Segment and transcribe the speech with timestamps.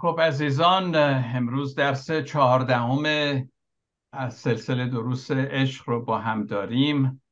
[0.00, 0.94] خب عزیزان
[1.36, 3.04] امروز درس چهاردهم
[4.12, 7.22] از سلسله دروس عشق رو با هم داریم.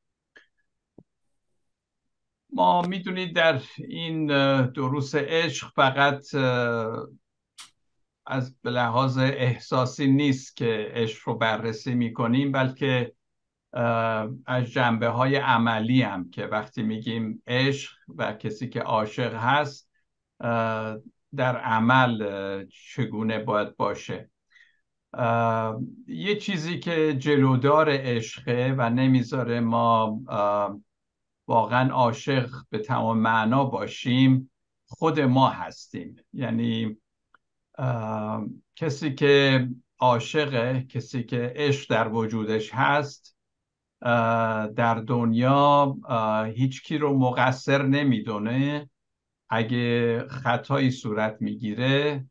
[2.53, 4.27] ما می‌دونید در این
[4.67, 6.35] دروس عشق فقط
[8.27, 13.13] از به لحاظ احساسی نیست که عشق رو بررسی می‌کنیم بلکه
[14.47, 19.91] از جنبه های عملی هم که وقتی میگیم عشق و کسی که عاشق هست
[21.37, 24.31] در عمل چگونه باید باشه.
[26.07, 30.21] یه چیزی که جلودار عشقه و نمی‌ذاره ما
[31.47, 34.51] واقعا عاشق به تمام معنا باشیم
[34.87, 36.17] خود ما هستیم.
[36.33, 36.97] یعنی
[38.77, 43.37] کسی که عاشقه کسی که عشق در وجودش هست
[44.77, 45.97] در دنیا
[46.55, 48.91] هیچ کی رو مقصر نمی‌دونه.
[49.51, 52.27] اگه خطایی صورت می‌گیره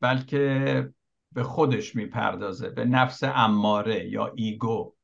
[0.00, 0.92] بلکه
[1.32, 4.94] به خودش می‌پردازه به نفس اماره یا ego.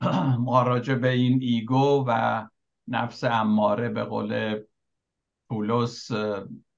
[0.38, 2.44] ما راجع به این ego و
[2.88, 4.60] نفس اماره به قول
[5.48, 6.10] پولس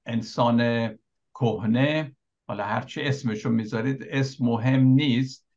[0.05, 0.89] انسان
[1.35, 2.15] کهنه
[2.47, 5.47] حالا هرچی اسمشو می‌ذارید اسم مهم نیست.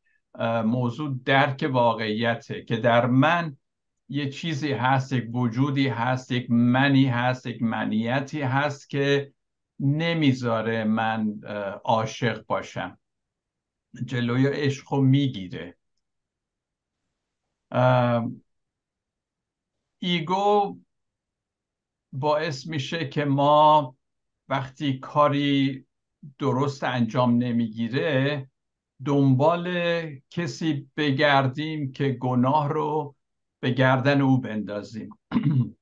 [0.65, 3.57] موضوع درک واقعیته که در من
[4.11, 9.33] یه چیزی هست یک وجودی هست یک منی هست یک منیتی هست که
[9.79, 11.41] نمی‌ذاره من
[11.83, 12.99] عاشق باشم.
[14.05, 15.77] جلوی عشق می‌گیره.
[19.99, 20.79] ایگو
[22.13, 23.95] باعث میشه که ما
[24.49, 25.85] وقتی کاری
[26.39, 28.49] درست انجام نمی‌گیره
[29.05, 33.15] دنبال کسی بگردیم که گناه رو
[33.61, 35.09] به گردن او بندازیم.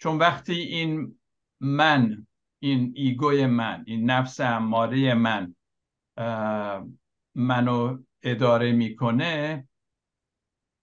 [0.00, 1.18] چون وقتی این
[1.60, 2.26] من
[2.58, 5.54] این ایگوی من این نفس اماره من
[7.34, 9.68] منو اداره می‌کنه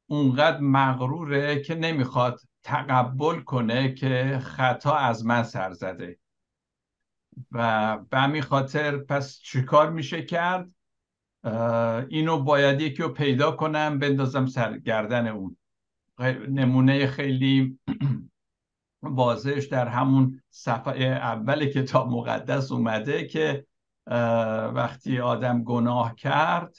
[0.09, 6.19] اونقدر مغروره که نمی‌خواد تقبل کنه که خطا از من سر زده.
[7.51, 10.71] و به همین خاطر پس چیکار میشه کرد؟
[12.09, 15.57] اینو باید یکی رو پیدا کنم بندازم سرگردن اون.
[16.49, 17.79] نمونه خیلی
[19.01, 23.65] واضحش در همون صفحه اول کتاب مقدس اومده که
[24.73, 26.77] وقتی آدم گناه کرد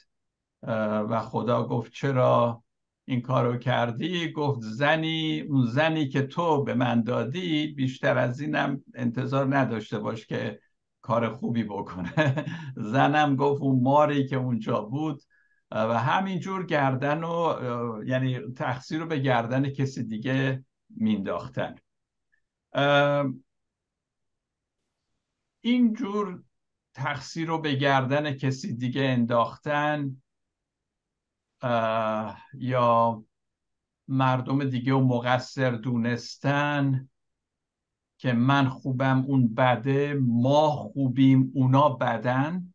[1.09, 2.63] و خدا گفت چرا
[3.05, 8.85] این کارو کردی؟ گفت زنی اون زنی که تو به من دادی بیشتر از اینم
[8.95, 10.61] انتظار نداشته باش که
[11.01, 12.45] کار خوبی بکنه.
[12.93, 15.23] زنم گفت اون ماری که اونجا بود
[15.71, 17.55] و همینجور گردن و
[18.07, 21.75] یعنی تقصیر رو به گردن کسی دیگه مینداختن
[25.61, 26.43] اینجور
[26.95, 30.23] تقصیر رو به گردن کسی دیگه انداختن
[32.55, 33.25] یا
[34.09, 37.09] مردم دیگه رو مقصر دونستن
[38.19, 42.75] که من خوبم اون بده ما خوبیم اونا بدن.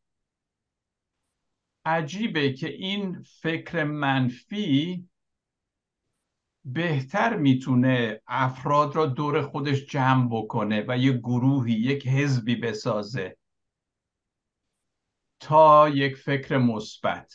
[1.86, 5.08] عجیبه که این فکر منفی
[6.66, 13.38] بهتر می‌تونه افراد را دور خودش جمع بکنه و یک گروهی یک حزبی بسازه
[15.40, 17.34] تا یک فکر مثبت.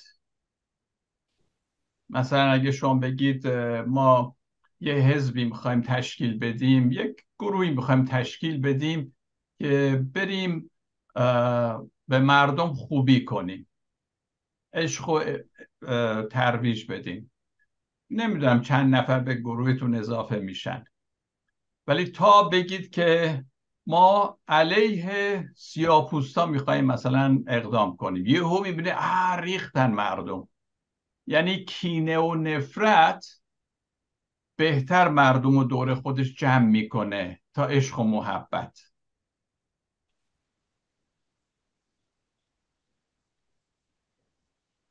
[2.11, 3.49] مثلا اگه شما بگید
[3.87, 4.37] ما
[4.81, 9.17] یه حزبی می‌خوایم تشکیل بدیم یک گروهی می‌خوایم تشکیل بدیم
[9.59, 10.71] که بریم
[12.09, 13.66] به مردم خوبی کنیم.
[14.77, 15.23] عشق و
[16.31, 17.33] ترویج بدیم
[18.11, 20.85] نمی‌دونم چند نفر به گروهتون اضافه میشن.
[21.87, 23.45] ولی تا بگید که
[23.87, 28.27] ما علیه سیاپوستا می‌خوایم مثلا اقدام کنیم.
[28.27, 30.49] یه هو می‌بینه اه ریختن مردم.
[31.27, 33.41] یعنی کینه و نفرت
[34.57, 38.81] بهتر مردم و دور خودش جمع می‌کنه تا عشق و محبت.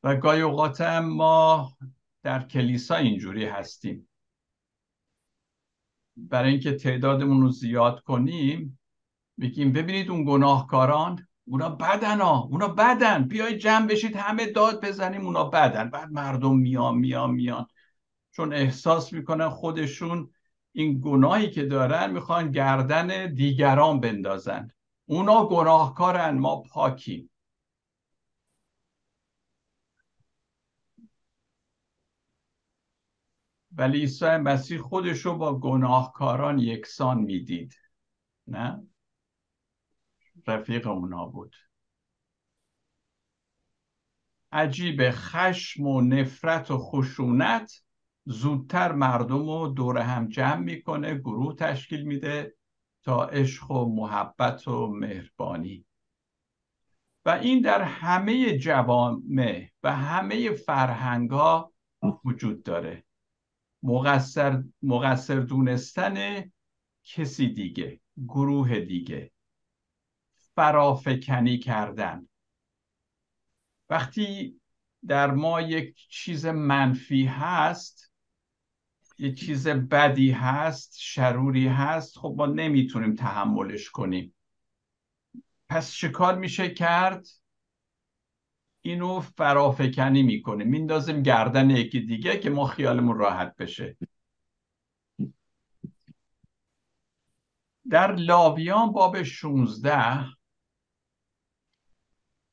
[0.05, 1.71] و گاهی اوقات ما
[2.23, 4.09] در کلیسا اینجوری هستیم.
[6.17, 8.79] برای اینکه تعدادمون رو زیاد کنیم
[9.37, 13.27] میگیم ببینید اون گناهکاران اونا بدن ها اونا بدن.
[13.27, 15.89] بیای جمع بشید همه داد بزنیم اونا بدن.
[15.89, 17.67] بعد مردم میان میان میان.
[18.31, 20.31] چون احساس می‌کنن خودشون
[20.71, 24.71] این گناهی که دارن می‌خوان گردن دیگران بندازن.
[25.05, 27.29] اونا گناهکارن ما پاکیم.
[33.77, 37.75] ولی عیسی مسیح خودش رو با گناهکاران یکسان می‌دید.
[38.47, 38.87] نه؟
[40.47, 41.55] رفیق اونا بود.
[44.51, 47.81] عجیب خشم و نفرت و خشونت.
[48.25, 52.55] زودتر مردم رو دور هم جمع می‌کنه گروه تشکیل میده
[53.03, 55.85] تا عشق و محبت و مهربانی.
[57.25, 61.73] و این در همه جوامع و همه فرهنگ ها
[62.25, 63.05] وجود داره.
[63.85, 66.43] مقصر, مقصر دونستن
[67.03, 69.31] کسی دیگه گروه دیگه.
[70.55, 72.27] فرافکنی کردن.
[73.89, 74.59] وقتی
[75.07, 78.11] در ما یک چیز منفی هست
[79.17, 84.35] یه چیز بدی هست شروری هست خب ما نمی‌تونیم تحملش کنیم.
[85.69, 87.27] پس چه میشه کرد؟
[88.85, 90.63] اینو فرافکنی می‌کنه.
[90.63, 93.97] میندازیم گردن یکی دیگه که ما خیالمون راحت بشه.
[97.89, 100.25] در لاویان باب 16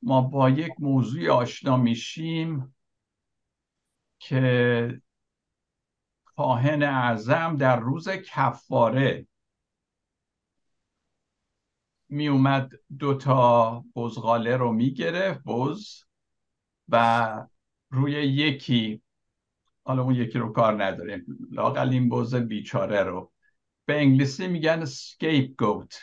[0.01, 2.75] ما با یک موضوع آشنا میشیم
[4.19, 5.01] که
[6.25, 9.27] کاهن اعظم در روز کفاره
[12.09, 15.43] می اومد دوتا بزغاله رو می‌گرفت.
[15.45, 16.03] بز
[16.89, 17.47] و
[17.89, 19.01] روی یکی
[19.83, 21.25] حالا اون یکی رو کار نداریم.
[21.51, 23.31] لاقل این بز بیچاره رو.
[23.85, 25.99] به انگلیسی میگن scapegoat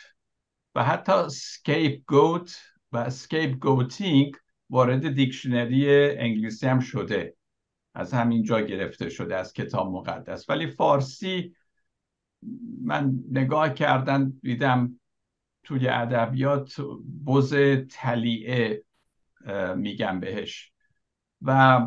[0.75, 2.61] و حتی scapegoat
[2.91, 4.35] و scapegoating
[4.69, 7.35] وارد دیکشنری انگلیسی هم شده.
[7.93, 10.49] از همین جا گرفته شده از کتاب مقدس.
[10.49, 11.55] ولی فارسی
[12.81, 14.99] من نگاه کردن دیدم
[15.63, 16.75] توی ادبیات
[17.27, 17.53] بز
[17.89, 18.83] طلیقه
[19.75, 20.70] میگم بهش.
[21.41, 21.81] و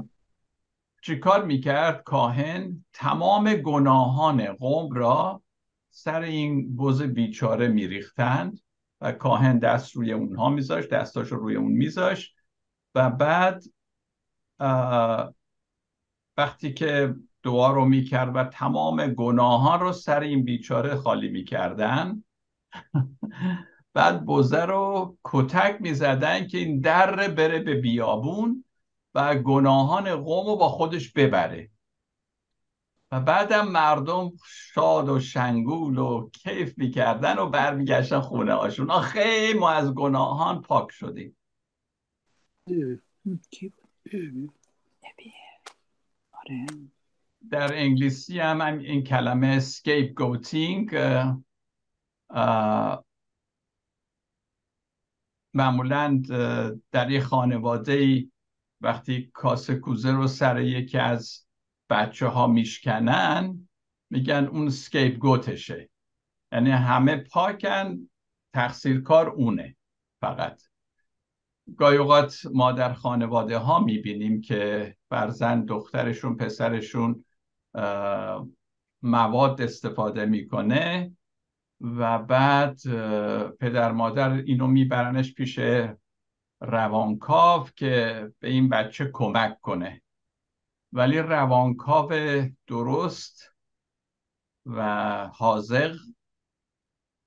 [1.02, 5.42] چیکار می‌کرد؟ کاهن تمام گناهان قوم را
[5.90, 8.60] سر این بز بیچاره میریختند
[9.00, 12.34] و کاهن دست روی اونها میذاشت دستاش رو روی اون میذاشت
[12.94, 13.62] و بعد
[16.36, 22.24] وقتی که دعا رو می‌کرد و تمام گناهان رو سر این بیچاره خالی می‌کردن
[23.94, 28.64] بعد بزه رو کتک می‌زدن که این در بره به بیابون
[29.14, 31.70] و گناهان قوم رو با خودش ببره
[33.10, 39.70] و بعدم مردم شاد و شنگول و کیف می‌کردن و برمیگشتن خونه هاشون خیلی ما
[39.70, 41.36] از گناهان پاک شدیم.
[47.50, 50.96] در انگلیسی هم این کلمه scapegoating
[55.54, 56.22] معمولا
[56.90, 58.24] در یه خانواده
[58.84, 61.46] وقتی کاسه کوزه رو سر یکی از
[61.90, 63.68] بچه ها میشکنن
[64.10, 65.90] میگن اون سکیپ گوتشه
[66.52, 68.10] یعنی همه پاکن
[68.52, 69.76] تقصیرکار اونه
[70.20, 70.62] فقط.
[71.76, 77.24] گاهی اوقات ما در خانواده ها می‌بینیم که فرزند دخترشون پسرشون
[79.02, 81.16] مواد استفاده می‌کنه
[81.80, 82.80] و بعد
[83.60, 85.58] پدر مادر اینو میبرنش پیش
[86.60, 90.02] روانکاو که به این بچه کمک کنه.
[90.92, 92.12] ولی روانکاو
[92.66, 93.50] درست
[94.66, 94.82] و
[95.26, 95.96] حاضق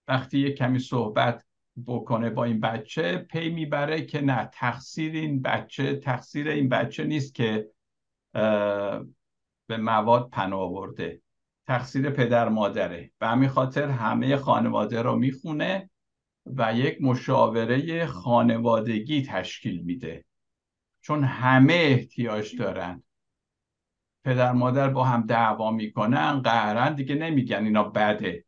[0.07, 1.45] وقتی یه کمی صحبت
[1.87, 7.35] بکنه با این بچه پی می‌بره که نه تقصیر این بچه تقصیر این بچه نیست
[7.35, 7.69] که
[9.67, 11.21] به مواد پناه آورده.
[11.67, 13.11] تقصیر پدر مادره.
[13.19, 15.89] به همین خاطر همه خانواده رو می‌خونه.
[16.55, 20.25] و یک مشاوره خانوادگی تشکیل میده.
[21.01, 23.03] چون همه احتیاج دارن.
[24.23, 28.45] پدر مادر با هم دعوا می‌کنن قهرن دیگه نمیگن اینا بده.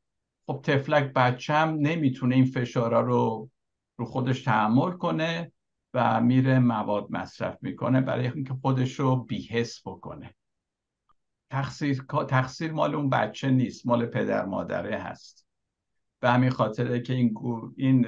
[0.48, 3.50] خب تفلک بچم نمی‌تونه این فشارا رو
[3.98, 5.52] رو خودش تحمل کنه
[5.94, 10.36] و میره مواد مصرف می‌کنه برای اینکه خودش رو بیهس بکنه.
[11.52, 15.49] تقصیر, تقصیر مال اون بچه نیست مال پدر مادره هست.
[16.20, 17.38] به همین خاطره که این,
[17.78, 18.08] این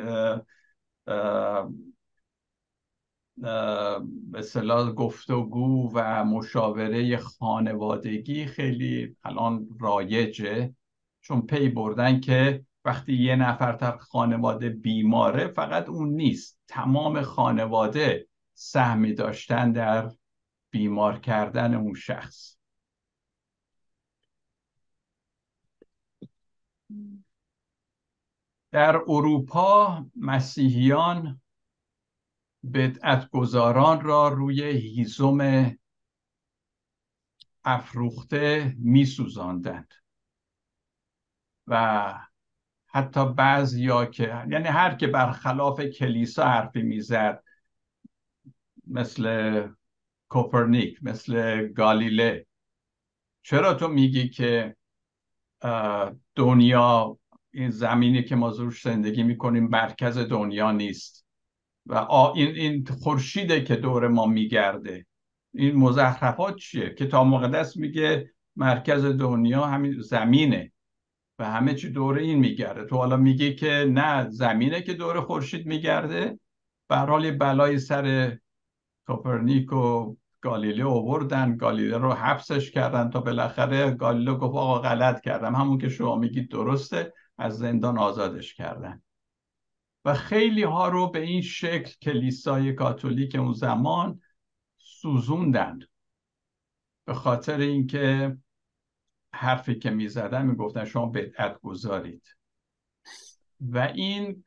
[4.32, 10.75] به صلاح گفتگو و مشاوره خانوادگی خیلی الان رایجه.
[11.22, 16.60] چون پی بردن که وقتی یه نفر در خانواده بیماره فقط اون نیست.
[16.68, 20.12] تمام خانواده سهمی داشتن در
[20.72, 22.58] بیمار کردن اون شخص.
[28.72, 31.42] در اروپا مسیحیان
[32.74, 35.72] بدعت گذاران را روی هیزم
[37.63, 39.94] افروخته می سوزاندند
[41.68, 42.13] و
[42.86, 43.25] حتی
[43.75, 47.44] یا که یعنی هر که برخلاف کلیسا حرفی می‌زد
[48.88, 49.68] مثل
[50.30, 52.48] کوپرنیک مثل گالیله
[53.42, 54.75] چرا تو میگی که
[56.36, 57.18] دنیا
[57.53, 61.25] این زمینی که ما زورش زندگی می‌کنیم مرکز دنیا نیست.
[61.86, 61.96] و
[62.36, 65.05] این این خورشیده که دور ما میگرده.
[65.53, 70.72] این مزخرفات چیه؟ کتاب مقدس میگه مرکز دنیا همین زمینه.
[71.39, 72.86] و همه چی دور این میگرده.
[72.86, 76.39] تو حالا میگی که نه زمینه که دور خورشید میگرده.
[76.89, 78.38] به حال بلای سر
[79.08, 81.58] کوپرنیک و گالیله آوردن.
[81.58, 85.55] گالیله رو حبسش کردن تا بالاخره گالیله گفت آقا غلط کردم.
[85.55, 87.13] همون که شما میگید درسته.
[87.38, 89.02] از زندان آزادش کردن.
[90.06, 94.22] و خیلی ها رو به این شکل کلیسای کاتولیک اون زمان
[94.78, 95.80] سوزوندن.
[97.06, 98.38] به خاطر اینکه
[99.34, 102.36] حرفی که می‌زدن می‌گفتن شما بدعت گذارید.
[103.62, 104.44] و این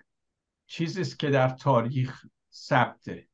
[0.67, 3.29] چیزی است که در تاریخ ثبته.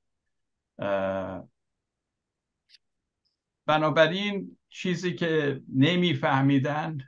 [3.66, 6.98] بنابراین چیزی که نمیفهمیدن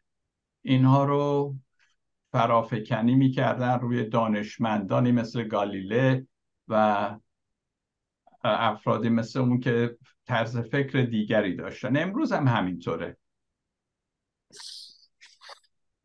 [0.62, 1.56] اینها رو
[2.32, 6.26] فرافکنی می‌کردن روی دانشمندانی مثل گالیله
[6.68, 7.16] و
[8.44, 9.96] افرادی مثل اون که
[10.26, 11.96] طرز فکر دیگری داشتن.
[11.96, 13.16] امروز هم همینطوره.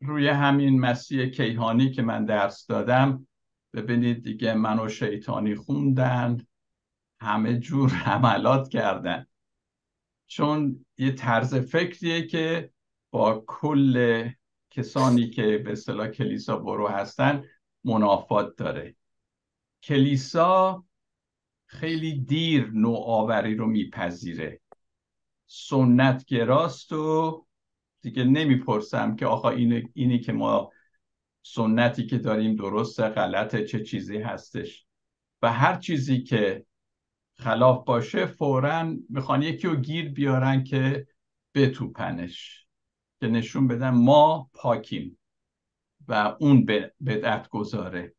[0.00, 3.26] روی همین مسیح کیهانی که من درس دادم
[3.74, 6.36] ببینید دیگه منو شیطانی خوندن
[7.20, 9.26] همه جور عملات کردن.
[10.26, 12.70] چون یه طرز فکریه که
[13.10, 14.28] با کل
[14.78, 17.44] کسانی که به اصطلاح کلیسا برو هستن
[17.84, 18.96] منافات داره.
[19.82, 20.84] کلیسا
[21.66, 24.60] خیلی دیر نوآوری رو میپذیره.
[25.46, 27.46] سنت گراست و
[28.00, 30.72] دیگه نمی‌پرسم که آقا اینی, اینی که ما
[31.42, 34.86] سنتی که داریم درسته غلطه چه چیزی هستش.
[35.42, 36.66] و هر چیزی که
[37.38, 41.06] خلاف باشه فورا می‌خوان یکی رو گیر بیارن که
[41.54, 42.67] بتوپنش.
[43.20, 45.18] که نشون بدن ما پاکیم
[46.08, 46.66] و اون
[47.06, 48.14] بدعت گذاره.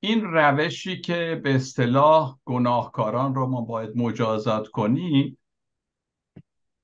[0.00, 5.38] این روشی که به اصطلاح گناهکاران رو ما باید مجازات کنیم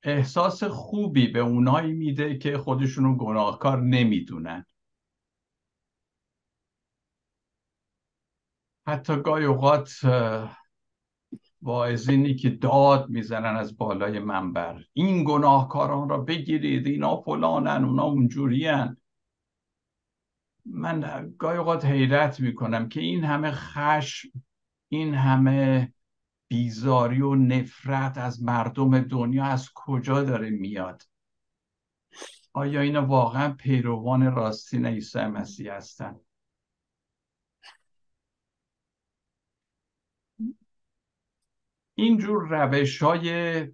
[0.02, 4.66] احساس خوبی به اونایی میده که خودشون رو گناهکار نمی‌دونن.
[8.87, 9.90] حتی گاهی اوقات
[11.62, 14.85] واعظینی که داد می‌زنن از بالای منبر.
[14.93, 18.97] این گناهکاران را بگیرید اینا فلانن اونا اونجورین.
[20.67, 24.29] من گاهی اوقات حیرت می‌کنم که این همه خشم
[24.88, 25.93] این همه
[26.49, 31.02] بیزاری و نفرت از مردم دنیا از کجا داره میاد؟
[32.52, 36.21] آیا اینا واقعا پیروان راستین عیسی مسیح هستن؟
[42.00, 43.66] اینجور روش های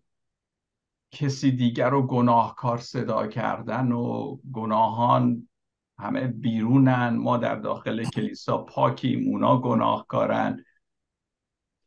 [1.11, 5.49] کسی دیگر رو گناهکار صدا کردن و گناهان
[5.99, 10.65] همه بیرونن ما در داخل کلیسا پاکیم اونا گناهکارن.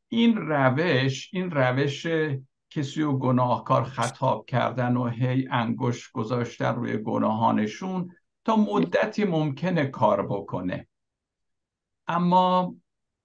[0.08, 2.08] این روش این روش
[2.69, 8.15] کسی رو گناهکار خطاب کردن و هی انگشت گذاشتن روی گناهانشون
[8.46, 10.88] تا مدتی ممکنه کار بکنه.
[12.08, 12.75] اما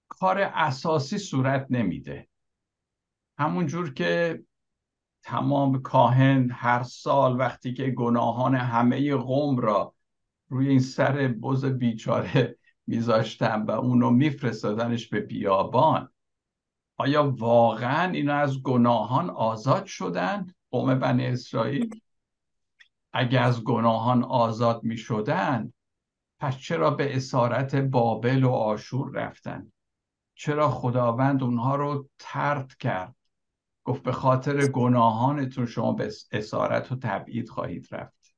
[0.07, 2.27] کار اساسی صورت نمیده.
[3.37, 4.43] همون جور که
[5.23, 9.95] تمام کاهن هر سال وقتی که گناهان همه قوم را
[10.49, 16.09] روی این سر بز بیچاره میذاشتن و اونو میفرستادنش به بیابان
[16.97, 22.01] آیا واقعا اینا از گناهان آزاد شدن؟ قوم بنی اسرائیل
[23.13, 25.73] اگر از گناهان آزاد می شدن
[26.39, 29.71] پس چرا به اسارت بابل و آشور رفتن؟
[30.35, 33.15] چرا خداوند اونها رو ترد کرد؟
[33.85, 38.35] گفت به خاطر گناهانتون شما به اسارت و تبعید خواهید رفت.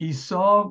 [0.00, 0.64] عیسی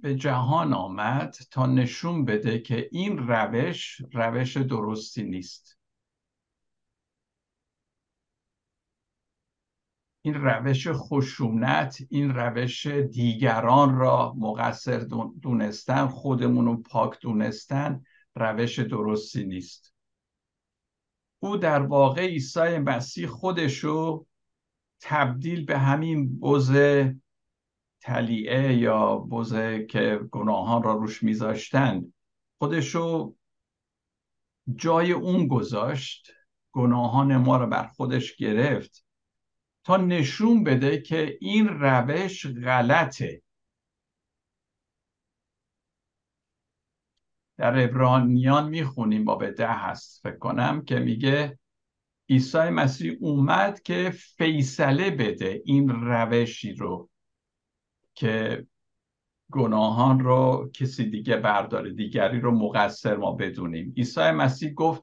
[0.00, 5.81] به جهان آمد تا نشون بده که این روش روش درستی نیست.
[10.22, 14.98] این روش خشونت این روش دیگران را مقصر
[15.42, 19.94] دونستن خودمون رو پاک دونستن روش درستی نیست.
[21.38, 24.26] او در واقع عیسی مسیح خودشو
[25.00, 26.72] تبدیل به همین بز
[28.00, 32.12] تلیعه یا بزه که گناهان را روش میذاشتن
[32.58, 33.34] خودشو
[34.76, 36.32] جای اون گذاشت
[36.72, 39.01] گناهان ما را بر خودش گرفت.
[39.84, 43.42] تا نشون بده که این روش غلطه.
[47.56, 50.22] در ابرانیان می‌خونیم باب ده هست.
[50.22, 51.58] فکر کنم که میگه
[52.28, 57.10] عیسی مسیح اومد که فیصله بده این روشی رو
[58.14, 58.66] که
[59.52, 63.94] گناهان رو کسی دیگه برداره دیگری رو مقصر ما بدونیم.
[63.96, 65.02] عیسی مسیح گفت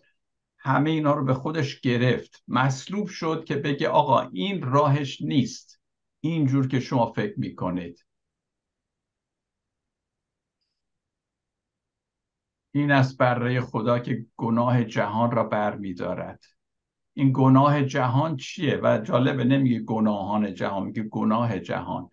[0.59, 2.43] همه اینا رو به خودش گرفت.
[2.47, 5.81] مصلوب شد که بگه آقا این راهش نیست.
[6.19, 8.05] اینجور که شما فکر می‌کنید.
[12.71, 16.43] این است برای خدا که گناه جهان را بر میدارد
[17.13, 22.11] این گناه جهان چیه؟ و جالبه نمیگه گناهان جهان میگه گناه جهان.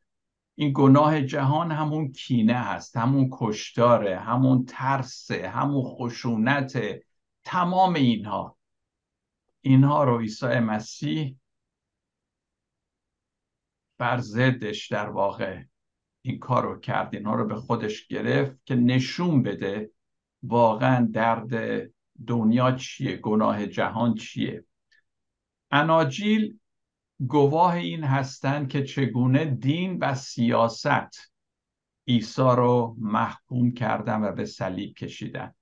[0.54, 6.78] این گناه جهان همون کینه هست همون کشتاره همون ترسه همون خشونت
[7.46, 8.58] تمام اینها.
[9.60, 11.36] اینها رو عیسی مسیح
[13.98, 15.62] بر ضدش در واقع
[16.22, 17.14] این کار رو کرد.
[17.14, 19.90] اینها رو به خودش گرفت که نشون بده
[20.42, 21.82] واقعا درد
[22.26, 24.64] دنیا چیه گناه جهان چیه.
[25.70, 26.58] اناجیل
[27.28, 31.32] گواه این هستند که چگونه دین و سیاست
[32.08, 35.54] عیسی رو محکوم کردن و به صلیب کشیدن.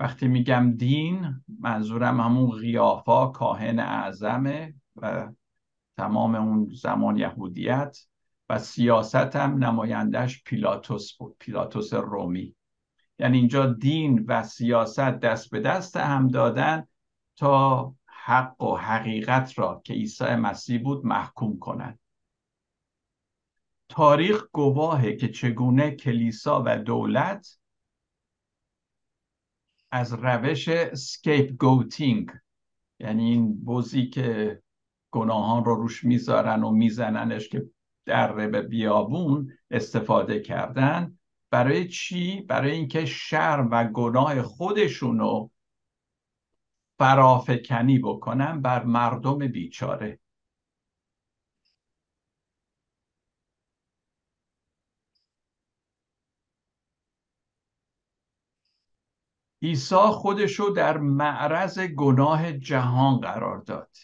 [0.00, 5.28] وقتی میگم دین منظورم همون غیافا کاهن اعظمه و
[5.96, 7.98] تمام اون زمان یهودیت
[8.48, 12.56] و سیاست هم نمایندش پیلاتوس بود پیلاتوس رومی.
[13.18, 16.86] یعنی اینجا دین و سیاست دست به دست هم دادن
[17.36, 21.98] تا حق و حقیقت را که عیسی مسیح بود محکوم کنند.
[23.88, 27.59] تاریخ گواهه که چگونه کلیسا و دولت
[29.90, 32.30] از روش scapegoating
[33.00, 34.62] یعنی این بزی که
[35.10, 37.70] گناهان رو روش می‌ذارن و میزننش که
[38.06, 41.18] در به بیابون استفاده کردن
[41.50, 45.48] برای چی؟ برای اینکه شرم و گناه خودشونو
[46.98, 50.18] فرافکنی بکنن بر مردم بیچاره
[59.62, 63.96] عیسی خودشو در معرض گناه جهان قرار داد.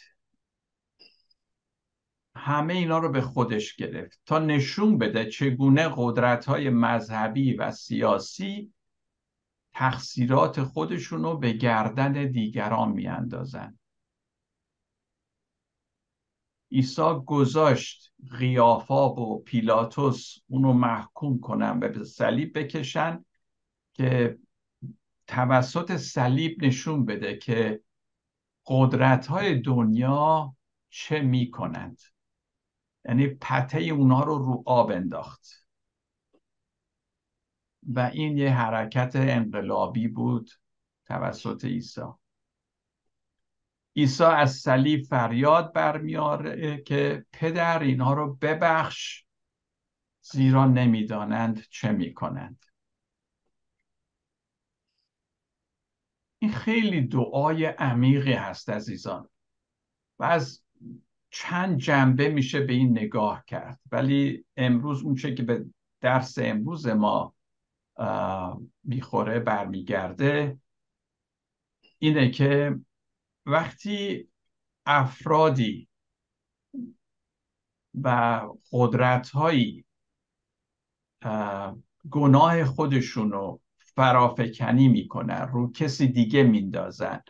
[2.36, 8.72] همه اینا رو به خودش گرفت تا نشون بده چگونه قدرت های مذهبی و سیاسی
[9.72, 13.78] تقصیرات خودشون رو به گردن دیگران میاندازن.
[16.72, 23.24] عیسی گذاشت غیافا و پیلاتوس اونو محکوم کنن به صلیب بکشن
[23.92, 24.38] که
[25.26, 27.80] توسط صلیب نشون بده که
[28.66, 30.56] قدرت های دنیا
[30.88, 32.00] چه می‌کنند.
[33.04, 35.66] یعنی پته اونا رو رو آب انداخت.
[37.82, 40.50] و این یه حرکت انقلابی بود
[41.04, 42.00] توسط عیسی.
[43.96, 49.24] عیسی از صلیب فریاد برمیاره که پدر اینها رو ببخش
[50.20, 52.65] زیرا نمی‌دانند چه می‌کنند.
[56.38, 59.28] این خیلی دعای عمیقی هست عزیزان.
[60.18, 60.62] و از
[61.30, 63.80] چند جنبه میشه به این نگاه کرد.
[63.92, 65.66] ولی امروز اون چه که به
[66.00, 67.34] درس امروز ما
[68.84, 70.58] می‌خوره برمیگرده
[71.98, 72.80] اینه که
[73.46, 74.28] وقتی
[74.86, 75.88] افرادی
[78.02, 78.40] و
[78.72, 79.84] قدرت هایی
[82.10, 83.60] گناه خودشون رو
[83.96, 87.20] فرافکنی می‌کنن رو کسی دیگه میندازن.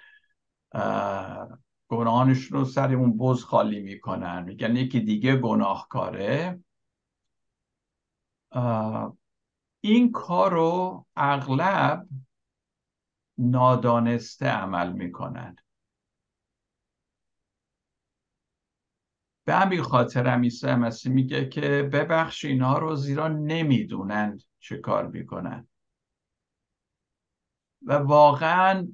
[1.88, 4.42] گناهانشون رو سر اون بز خالی می‌کنن.
[4.42, 6.61] میگن یکی دیگه گناهکاره.
[9.81, 12.07] این کار رو اغلب
[13.38, 15.57] نادانسته عمل می‌کنن.
[19.44, 25.07] به همین خاطر هم عیسی مسیح میگه که ببخش اینها رو زیرا نمی‌دونند چه کار
[25.07, 25.68] می‌کنن.
[27.87, 28.88] و واقعا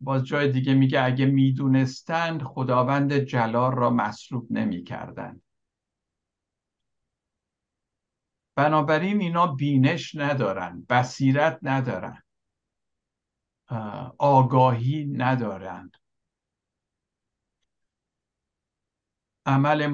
[0.00, 5.42] باز جای دیگه میگه اگه می‌دونستند خداوند جلال را مصلوب نمی‌کردند
[8.56, 12.22] بنابراین اینا بینش ندارن بصیرت ندارن.
[14.18, 15.96] آگاهی ندارند
[19.46, 19.86] عمل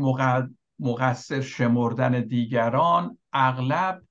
[0.79, 4.06] مقصر شمردن دیگران اغلب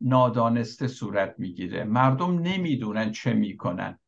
[0.00, 1.84] نادانسته صورت می‌گیره.
[1.84, 3.98] مردم نمی‌دونن چه می‌کنن.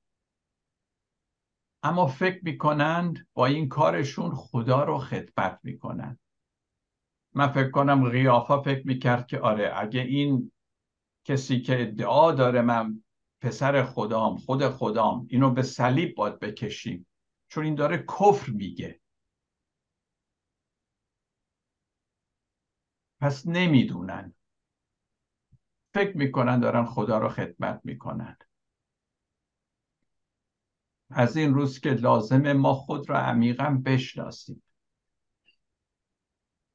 [1.83, 6.19] اما فکر می‌کنند با این کارشون خدا رو خدمت می‌کنن.
[7.35, 10.53] من فکر کنم غیافا فکر می‌کرد که آره اگه این
[11.25, 13.05] کسی که ادعا داره من
[13.41, 17.07] پسر خدام خود خدام اینو به صلیب باید بکشیم.
[17.49, 19.01] چون این داره کفر میگه.
[23.21, 24.35] پس نمی‌دونن.
[25.99, 28.37] فکر می‌کنن دارن خدا رو خدمت می‌کنن.
[31.11, 34.63] از این روز که لازمه ما خود را عمیقا بشناسیم.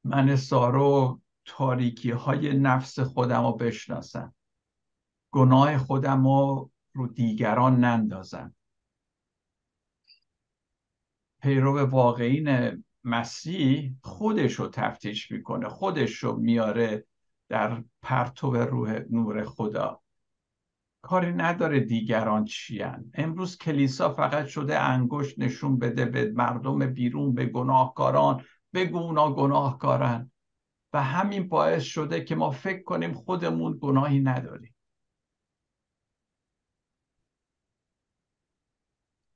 [0.04, 4.34] من سارو تاریکی های نفس خودم رو بشناسم.
[5.30, 8.54] گناه خودم رو رو دیگران نندازم.
[11.42, 17.06] پیرو واقعین مسیح خودش رو تفتیش می‌کنه خودش رو میاره
[17.48, 20.00] در پرتو روح نور خدا.
[21.02, 23.10] کاری نداره دیگران چیان.
[23.14, 28.44] امروز کلیسا فقط شده انگشت نشون بده به مردم بیرون به گناهکاران.
[28.74, 30.30] بگو اونا گناهکارن.
[30.92, 34.74] و همین باعث شده که ما فکر کنیم خودمون گناهی نداریم.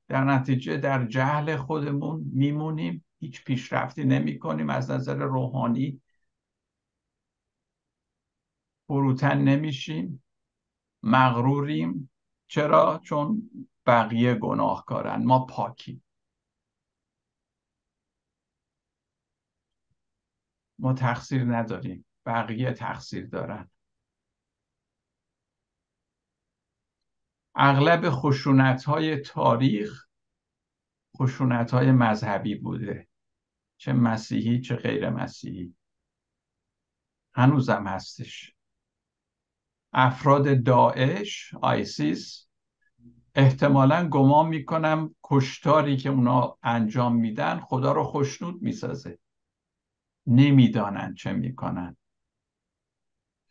[0.09, 3.05] در نتیجه در جهل خودمون میمونیم.
[3.21, 6.01] هیچ پیشرفتی نمی کنیم از نظر روحانی
[8.89, 10.25] فروتن نمیشیم
[11.03, 12.11] مغروریم.
[12.47, 13.51] چرا؟ چون
[13.87, 15.25] بقیه گناهکارن.
[15.25, 16.05] ما پاکیم.
[20.79, 22.05] ما تقصیر نداریم.
[22.27, 23.71] بقیه تقصیر دارن.
[27.55, 30.07] اغلب خشونت های تاریخ
[31.17, 33.09] خشونت های مذهبی بوده.
[33.77, 35.75] چه مسیحی چه غیر مسیحی.
[37.35, 38.58] هنوزم هستش.
[39.93, 42.49] افراد داعش آیسیس
[43.35, 49.19] احتمالا گمان می‌کنم کشتاری که اونا انجام میدن خدا رو خوشنود می‌سازه.
[50.27, 51.97] نمی‌دانن چه می‌کنن.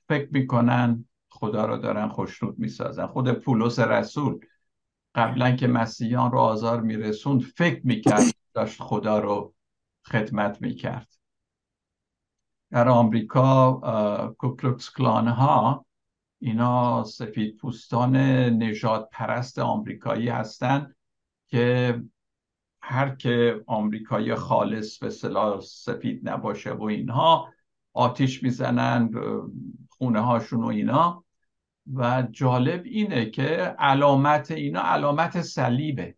[0.09, 3.07] فکر می‌کنن خدا رو دارن خوشنود می‌سازن.
[3.07, 4.39] خود پولس رسول
[5.15, 8.23] قبلا که مسیحیان رو آزار میرسوند فکر می‌کرد
[8.53, 9.53] داشت خدا رو
[10.05, 11.13] خدمت می‌کرد.
[12.71, 13.73] در آمریکا
[14.37, 15.86] کوکلوکس کلان ها
[16.39, 18.15] اینا سفید پوستان
[18.63, 20.95] نجات پرست آمریکایی هستند
[21.47, 22.01] که
[22.81, 27.53] هر که آمریکایی خالص به صلاح سفید نباشه و اینها
[27.93, 29.11] آتیش می‌زنن
[29.89, 31.23] خونه هاشون و اینا.
[31.93, 33.45] و جالب اینه که
[33.79, 36.15] علامت اینا علامت صلیبه.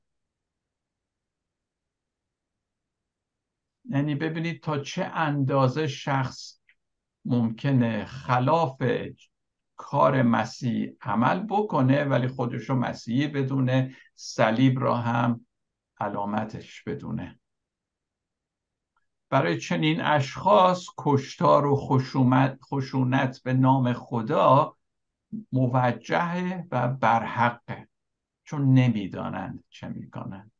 [3.90, 6.60] یعنی ببینید تا چه اندازه شخص
[7.26, 8.82] ممکنه خلاف
[9.82, 15.46] کار مسیح عمل بکنه ولی خودشو مسیحی بدونه صلیب را هم
[16.00, 17.40] علامتش بدونه.
[19.30, 21.76] برای چنین اشخاص کشتار و
[22.62, 24.76] خشونت به نام خدا
[25.52, 27.88] موجهه و برحقه
[28.44, 30.52] چون نمی‌دانند چه می‌کنند.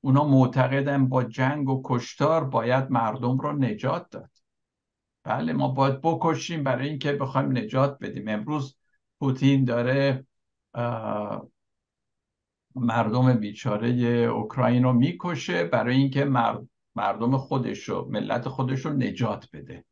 [0.00, 4.30] اونا معتقدن با جنگ و کشتار باید مردم رو نجات داد.
[5.26, 8.28] بله ما باید بکشیم برای اینکه بخوایم نجات بدیم.
[8.28, 8.76] امروز
[9.20, 10.26] پوتین داره
[12.74, 16.24] مردم بیچاره اوکراین رو می‌کشه برای اینکه
[16.94, 19.84] مردم خودش رو ملت خودش رو نجات بده.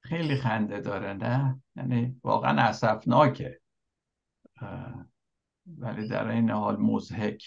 [0.00, 3.60] خیلی خنده داره نه؟ یعنی واقعا اسفناکه.
[5.66, 7.44] ولی در این حال مزهک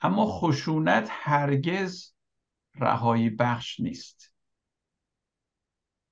[0.00, 2.13] اما خشونت هرگز
[2.74, 4.34] رهایی بخش نیست.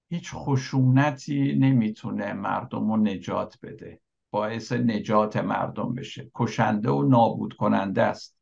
[0.09, 4.01] هیچ خشونتی نمی‌تونه مردم رو نجات بده.
[4.31, 6.31] باعث نجات مردم بشه.
[6.35, 8.39] کشنده و نابود کننده است.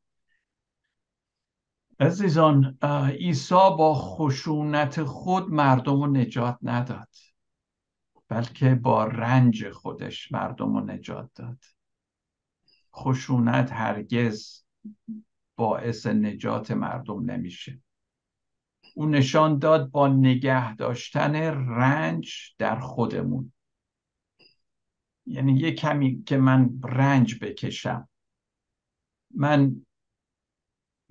[2.00, 2.78] عزیزان
[3.18, 7.08] عیسی با خشونت خود مردم رو نجات نداد
[8.28, 11.64] بلکه با رنج خودش مردم رو نجات داد.
[12.94, 14.64] خشونت هرگز
[15.56, 17.80] باعث نجات مردم نمیشه.
[18.94, 21.34] او نشان داد با نگه داشتن
[21.76, 23.52] رنج در خودمون.
[25.26, 28.08] یعنی یه کمی که من رنج بکشم.
[29.34, 29.76] من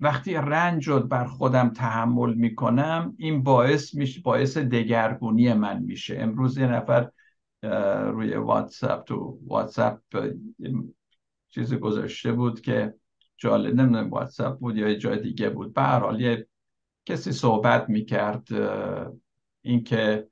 [0.00, 6.16] وقتی رنج رو بر خودم تحمل می‌کنم این باعث میشه باعث دگرگونی من میشه.
[6.20, 7.10] امروز یه نفر
[8.12, 10.00] روی واتساپ تو واتساپ
[11.48, 12.94] چیزی گذاشته بود که
[13.36, 15.74] جالب نمی‌دونم واتساپ بود یا جای دیگه بود.
[15.74, 16.46] به هر حال یه
[17.06, 18.48] کسی صحبت می‌کرد
[19.62, 20.28] اینکه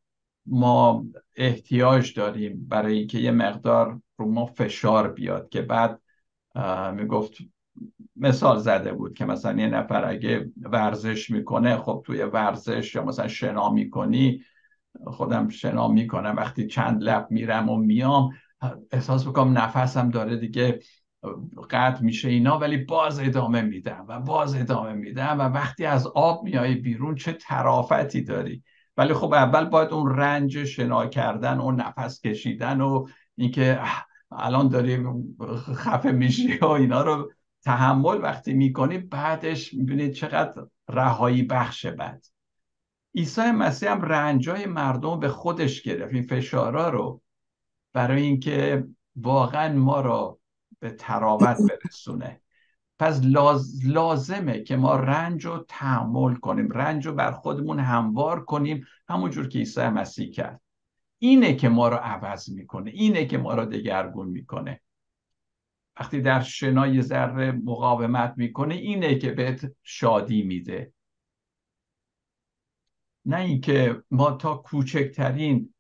[0.47, 1.05] ما
[1.37, 6.01] احتیاج داریم برای اینکه یه مقدار رو ما فشار بیاد که بعد
[6.95, 7.35] می‌گفت
[8.17, 13.29] مثال زده بود که مثلا یه نفر اگه ورزش می‌کنه خب توی ورزش یا مثلا
[13.29, 14.45] شنا می‌کنی
[15.07, 18.31] خودم شنا می‌کنم وقتی چند لب میرم و میام
[18.91, 20.81] احساس بکنم نفسم داره دیگه
[21.71, 26.45] قطع میشه اینا ولی باز ادامه میدم و باز ادامه میدم و وقتی از آب
[26.45, 28.63] میای بیرون چه ترافتی داری؟
[28.97, 33.81] ولی خب اول باید اون رنج شنا کردن و نفس کشیدن و اینکه
[34.31, 35.05] الان داری
[35.75, 37.33] خفه میشی و اینا رو
[37.65, 42.27] تحمل وقتی می‌کنی بعدش می‌بینید چقدر رهایی بخشه بعد.
[43.15, 47.23] عیسی مسیح هم رنجای مردم به خودش گرفت این فشارا رو
[47.93, 48.85] برای اینکه
[49.17, 50.38] واقعا ما رو
[50.81, 52.41] به تراوت برسونه.
[52.99, 53.21] پس
[53.85, 56.71] لازمه که ما رنج رو تحمل کنیم.
[56.71, 58.87] رنج رو بر خودمون هموار کنیم.
[59.09, 60.61] همونجور که عیسی مسیح کرد.
[61.19, 62.91] اینه که ما رو عوض می‌کنه.
[62.91, 64.81] اینه که ما رو دگرگون می‌کنه.
[66.01, 70.93] وقتی در شنای ذره مقاومت می‌کنه اینه که بهت شادی میده.
[73.25, 75.75] نه اینکه ما تا کوچکترین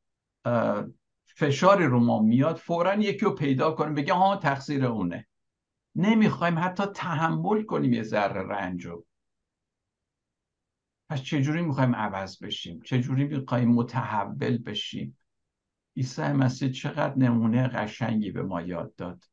[1.38, 5.27] فشاری رو ما میاد فورا یکی رو پیدا کنیم بگه ها تقصیر اونه.
[5.94, 9.07] نمی‌خوایم حتی تحمل کنیم یه ذره رنج رو.
[11.11, 15.18] پس چجوری می‌خوایم عوض بشیم؟ چجوری می‌خوایم متحول بشیم؟
[15.96, 19.24] عیسی مسیح چقدر نمونه قشنگی به ما یاد داد.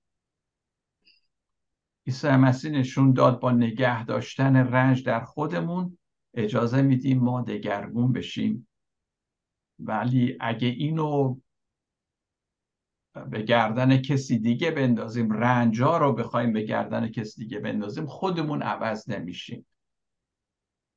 [2.07, 5.97] عیسی مسیح نشون داد با نگه داشتن رنج در خودمون
[6.33, 8.67] اجازه میدیم ما دگرگون بشیم.
[9.79, 11.37] ولی اگه اینو
[13.23, 15.31] به گردن کسی دیگه بندازیم.
[15.31, 19.65] رنجا رو بخوایم به گردن کسی دیگه بندازیم خودمون عوض نمیشیم.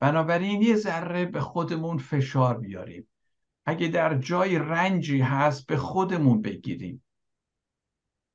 [0.00, 3.08] بنابراین یه ذره به خودمون فشار بیاریم.
[3.66, 7.04] اگه در جای رنجی هست به خودمون بگیریم.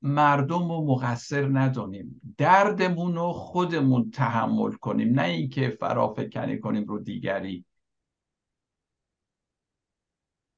[0.01, 2.35] مردم رو مقصر ندانیم.
[2.37, 5.19] دردمون رو خودمون تحمل کنیم.
[5.19, 7.65] نه اینکه فرافکنی کنیم رو دیگری.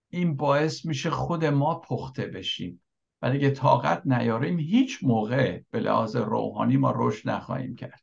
[0.09, 2.81] این باعث میشه خود ما پخته بشیم.
[3.21, 8.01] ولی اگه طاقت نیاریم هیچ موقع به لحاظ روحانی ما رشد نخواهیم کرد.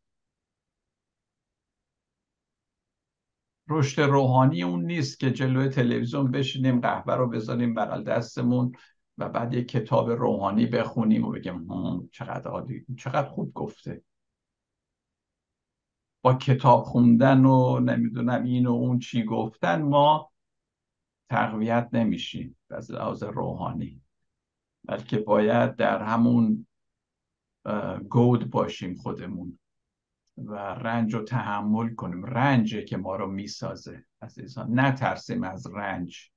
[3.69, 8.73] رشد روحانی اون نیست که جلوی تلویزیون بشینیم قهوه رو بذاریم بغل دستمون
[9.19, 11.69] و بعد یک کتاب روحانی بخونیم و بگیم
[12.13, 14.03] چقدر عالی چقدر خوب گفته.
[16.23, 20.33] با کتاب خوندن و نمی‌دونم این و اون چی گفتن ما
[21.31, 24.02] تقویت نمیشیم از لحاظ روحانی.
[24.85, 26.67] بلکه باید در همون
[28.09, 29.59] گود باشیم خودمون
[30.37, 32.25] و رنج رو تحمل کنیم.
[32.25, 34.81] رنجه که ما رو می‌سازه عزیزان.
[34.81, 36.31] نترسیم از رنج.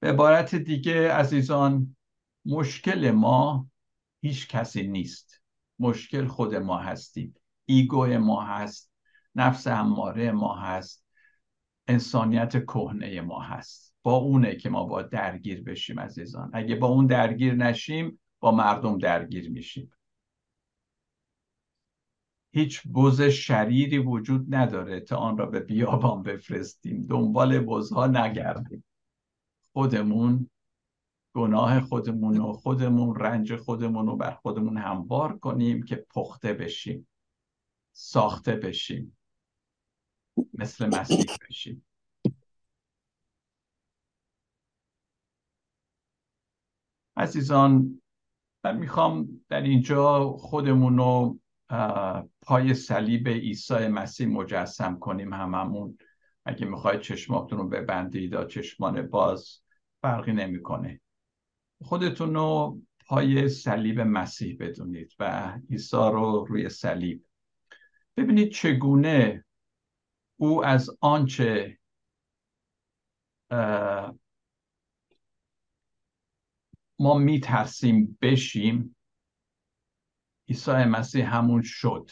[0.00, 1.96] به عبارت دیگه عزیزان
[2.46, 3.68] مشکل ما
[4.20, 5.42] هیچ کسی نیست.
[5.78, 7.34] مشکل خود ما هستیم.
[7.64, 8.92] ایگو ما هست.
[9.34, 11.06] نفس اماره ما هست.
[11.88, 13.91] انسانیت کهنه ما هست.
[14.02, 16.50] با اونه که ما با درگیر بشیم عزیزان.
[16.52, 19.92] اگه با اون درگیر نشیم با مردم درگیر میشیم.
[22.54, 27.06] هیچ بز شریری وجود نداره تا آن را به بیابان بفرستیم.
[27.06, 28.84] دنبال بزها نگردیم.
[29.72, 30.50] خودمون
[31.34, 37.08] گناه خودمون و خودمون رنج خودمون رو بر خودمون هموار کنیم که پخته بشیم
[37.92, 39.16] ساخته بشیم
[40.54, 41.84] مثل مسیح بشیم.
[47.16, 48.02] عزیزان
[48.64, 51.38] من می‌خوام در اینجا خودمون رو
[52.42, 55.98] پای صلیب عیسی مسیح مجسم کنیم هممون.
[56.44, 59.60] اگه می‌خواید چشماتون رو ببندید یا چشمان باز
[60.02, 61.00] فرقی نمی‌کنه.
[61.82, 67.24] خودتون رو پای صلیب مسیح بدونید و عیسی رو روی صلیب.
[68.16, 69.44] ببینید چگونه
[70.36, 71.78] او از آنچه
[77.02, 78.96] ما میترسیم بشیم.
[80.48, 82.10] عیسی مسیح همون شد.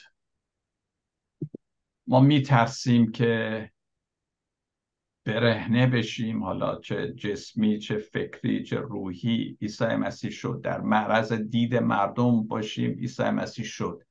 [2.06, 3.70] ما میترسیم که
[5.24, 6.42] برهنه بشیم.
[6.42, 10.60] حالا چه جسمی چه فکری چه روحی عیسی مسیح شد.
[10.64, 14.02] در معرض دید مردم باشیم عیسی مسیح شد.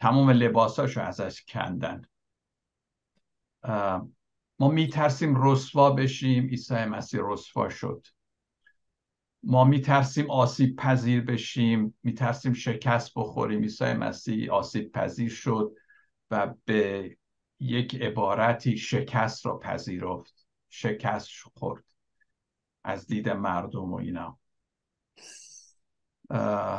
[0.00, 2.02] تمام لباساشو ازش کندن.
[4.58, 6.46] ما میترسیم رسوا بشیم.
[6.46, 8.06] عیسی مسیح رسوا شد.
[9.46, 13.62] ما میترسیم آسیب پذیر بشیم میترسیم شکست بخوریم.
[13.62, 15.72] عیسی مسیح آسیب پذیر شد
[16.30, 17.16] و به
[17.60, 20.46] یک عبارتی شکست را پذیرفت.
[20.68, 21.84] شکست خورد
[22.84, 24.38] از دید مردم و اینا.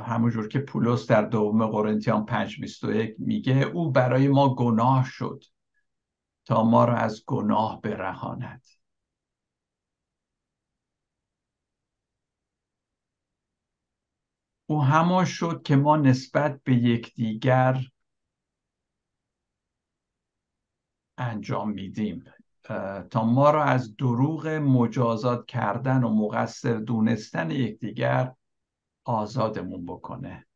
[0.06, 5.44] همونجور که پولس در دوم قرنتیان 521 میگه او برای ما گناه شد
[6.46, 8.66] تا ما را از گناه برهاند.
[14.68, 17.82] او همان شد که ما نسبت به یکدیگر
[21.18, 22.24] انجام میدیم.
[23.10, 28.36] تا ما را از دروغ مجازات کردن و مقصر دونستن یکدیگر
[29.04, 30.48] آزادمون بکنه.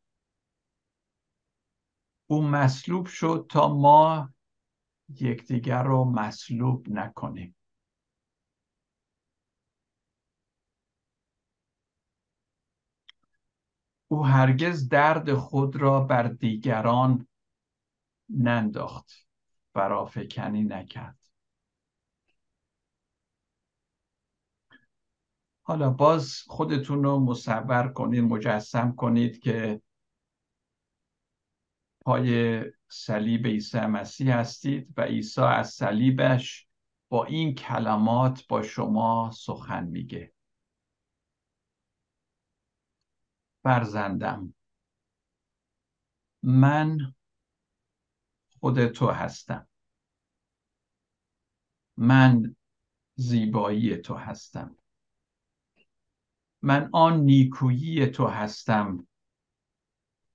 [2.26, 4.30] او مصلوب شد تا ما
[5.08, 7.56] یکدیگر رو مصلوب نکنیم.
[14.12, 17.28] او هرگز درد خود را بر دیگران
[18.28, 19.26] ننداخت.
[19.74, 21.18] فرافکنی نکرد.
[25.62, 29.82] حالا باز خودتون رو مصور کنید مجسم کنید که
[32.04, 36.66] پای صلیب عیسی مسیح هستید و عیسی از صلیبش
[37.08, 40.32] با این کلمات با شما سخن میگه.
[43.62, 44.54] فرزندم.
[46.42, 47.14] من
[48.60, 49.68] خود تو هستم.
[51.96, 52.56] من
[53.14, 54.76] زیبایی تو هستم.
[56.62, 59.06] من آن نیکویی تو هستم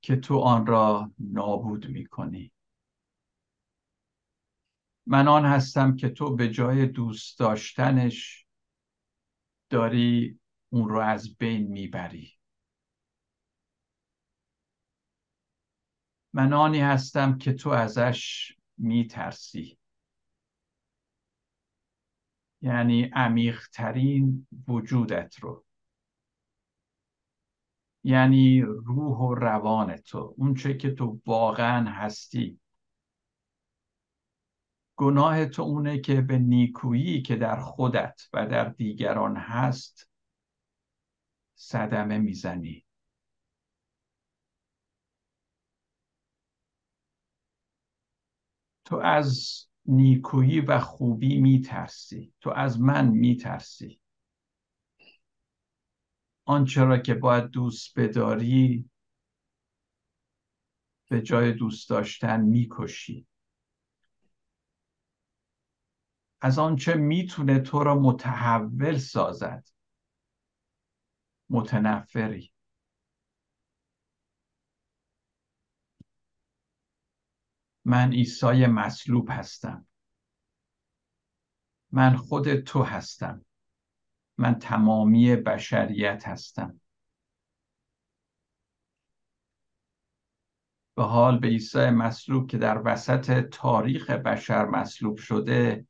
[0.02, 2.52] که تو آن را نابود می کنی
[5.06, 8.46] من آن هستم که تو به جای دوست داشتنش
[9.70, 12.34] داری اون رو از بین می‌بری.
[16.36, 19.78] من آنی هستم که تو ازش میترسی.
[22.62, 25.66] یعنی عمیقترین وجودت رو.
[28.04, 32.60] یعنی روح و روان تو اون چه که تو واقعا هستی.
[34.96, 40.10] گناه تو اونه که به نیکویی که در خودت و در دیگران هست
[41.56, 42.85] صدمه می‌زنی.
[48.86, 52.34] تو از نیکویی و خوبی میترسی.
[52.42, 54.02] تو از من میترسی.
[56.46, 58.90] آنچه را که باید دوست بداری
[61.10, 63.28] به جای دوست داشتن می‌کشی.
[66.42, 69.68] از آنچه می‌تونه تو را متحول سازد.
[71.50, 72.55] متنفری.
[77.86, 79.88] من عیسی مصلوب هستم.
[81.92, 83.46] من خود تو هستم.
[84.38, 86.82] من تمامی بشریت هستم.
[90.96, 95.88] به حال به عیسی مصلوب که در وسط تاریخ بشر مصلوب شده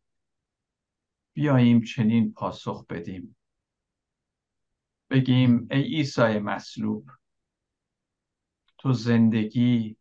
[1.34, 3.36] بیاییم چنین پاسخ بدیم.
[5.10, 7.10] بگیم ای عیسی مصلوب
[8.78, 9.98] تو زندگی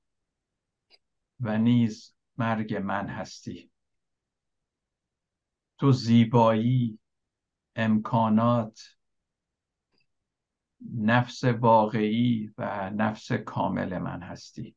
[1.41, 3.71] و نیز مرگ من هستی.
[5.79, 6.99] تو زیبایی
[7.77, 8.81] امکانات
[10.95, 14.77] نفس واقعی و نفس کامل من هستی.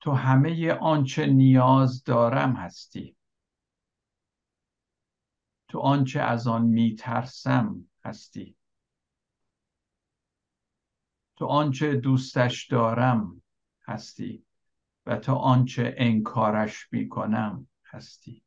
[0.00, 3.16] تو همه آنچه نیاز دارم هستی.
[5.68, 8.56] تو آنچه از آن میترسم هستی.
[11.36, 13.42] تو آنچه دوستش دارم.
[13.86, 14.44] هستی
[15.06, 18.42] و تا آنچه انکارش می‌کنم هستی.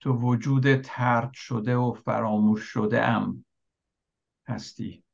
[0.00, 3.44] تو وجود ترد شده و فراموش شده ام
[4.48, 5.04] هستی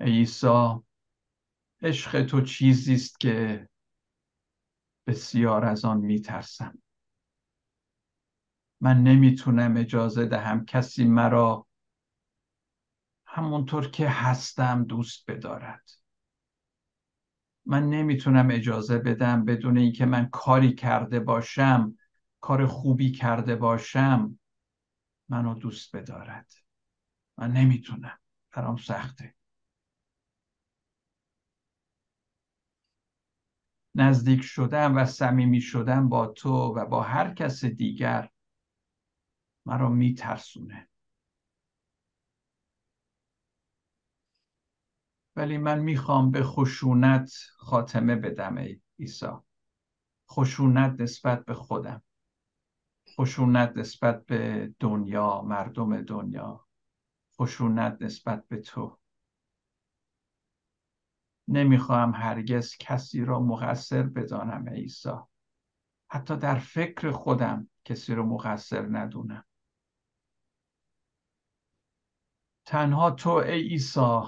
[0.00, 0.80] عیسی
[1.82, 3.68] عشق تو چیزی است که
[5.06, 6.78] بسیار از آن میترسم.
[8.80, 11.66] من نمی‌تونم اجازه دهم کسی مرا
[13.26, 15.90] همونطور که هستم دوست بدارد.
[17.66, 21.96] من نمی‌تونم اجازه بدم بدون اینکه من کاری کرده باشم
[22.40, 24.38] کار خوبی کرده باشم
[25.28, 26.52] منو دوست بدارد.
[27.38, 28.18] من نمی‌تونم
[28.52, 29.34] برام سخته.
[33.94, 38.30] نزدیک شدم و صمیمی شدم با تو و با هر کس دیگر.
[39.66, 40.88] مرا میترسونه.
[45.36, 49.26] ولی من می‌خوام به خشونت خاتمه بدم ای عیسی.
[50.30, 52.02] خشونت نسبت به خودم.
[53.16, 56.66] خشونت نسبت به دنیا مردم دنیا.
[57.38, 58.98] خشونت نسبت به تو.
[61.48, 65.14] نمی‌خواهم هرگز کسی را مقصر بدانم عیسی.
[66.10, 69.44] حتی در فکر خودم کسی رو مقصر ندونم.
[72.70, 74.20] تنها تو ای عیسی.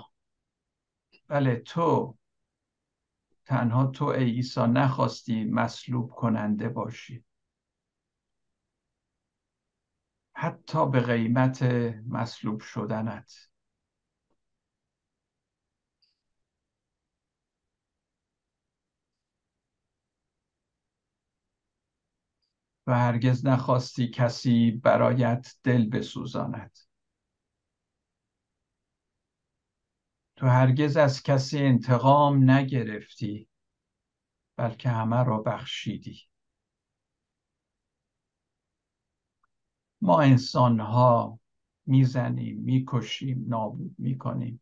[1.28, 2.16] بله تو.
[3.44, 4.60] تنها تو ای عیسی.
[4.60, 7.24] نخواستی مصلوب کننده باشی.
[10.34, 11.62] حتی به قیمت
[12.08, 13.48] مصلوب شدنت.
[22.86, 26.91] و هرگز نخواستی کسی برایت دل بسوزاند.
[30.42, 33.48] تو هرگز از کسی انتقام نگرفتی
[34.56, 36.20] بلکه همه را بخشیدی.
[40.00, 41.38] ما انسان ها
[41.86, 44.60] می‌زنیم می‌کشیم نابود می‌کنیم.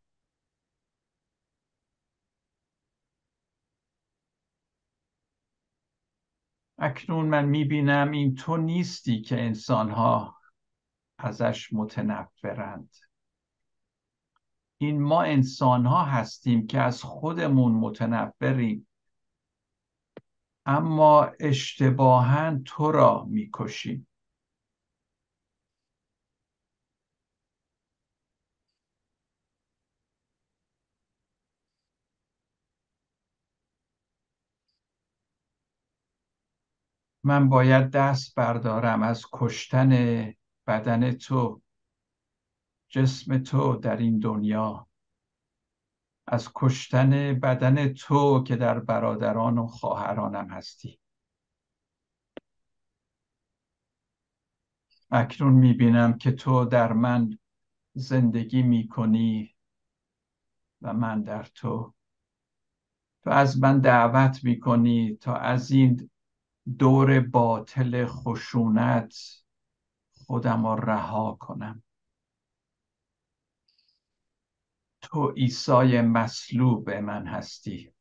[6.79, 10.37] اکنون من می‌بینم این تو نیستی که انسان ها
[11.19, 12.97] ازش متنفرند.
[14.83, 18.89] این ما انسان ها هستیم که از خودمون متنفریم.
[20.67, 24.07] اما اشتباها تو را می‌کشیم.
[37.25, 39.91] من باید دست بردارم از کشتن
[40.67, 41.63] بدن تو.
[42.91, 44.87] جسم تو در این دنیا.
[46.27, 50.99] از کشتن بدن تو که در برادران و خواهرانم هستی.
[55.11, 57.39] اکنون می‌بینم که تو در من
[57.95, 59.55] زندگی می‌کنی
[60.83, 61.95] و من در تو.
[63.23, 66.11] تو از من دعوت می‌کنی تا از این
[66.79, 69.15] دور باطل خشونت
[70.13, 71.83] خودم رها کنم.
[75.13, 77.93] تو عیسی مصلوب من هستی.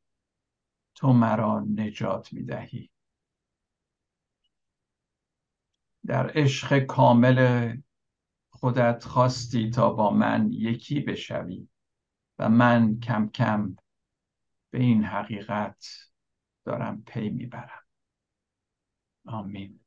[0.96, 2.92] تو مرا نجات می‌دهی.
[6.06, 7.78] در عشق کامل
[8.50, 11.68] خودت خواستی تا با من یکی بشوی
[12.40, 13.76] و من کم کم
[14.72, 15.86] به این حقیقت
[16.66, 17.84] دارم پی می‌برم.
[19.26, 19.80] آمین.